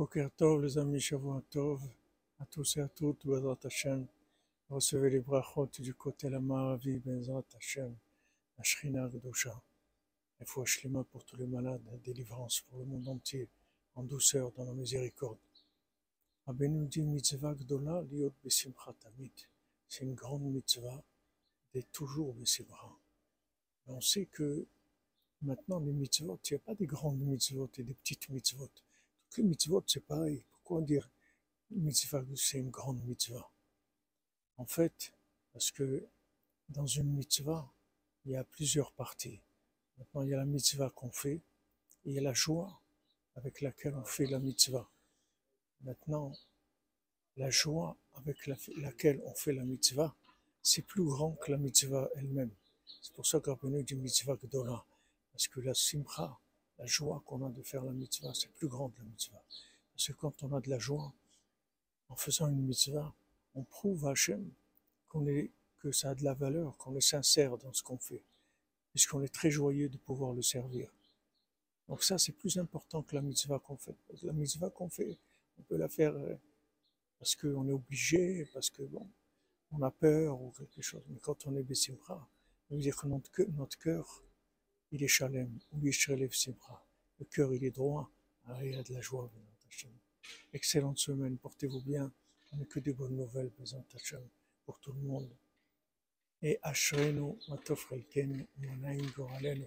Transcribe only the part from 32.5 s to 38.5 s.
une grande mitzvah? En fait, parce que dans une mitzvah, il y a